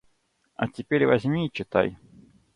[0.55, 1.95] –А теперь возьми и читай.